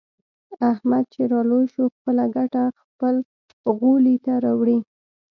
احمد 0.71 1.03
چې 1.13 1.21
را 1.31 1.41
لوی 1.49 1.65
شو. 1.73 1.83
خپله 1.95 2.23
ګټه 2.35 2.63
خپل 2.81 3.15
غولي 3.77 4.15
ته 4.25 4.33
راوړي. 4.45 4.79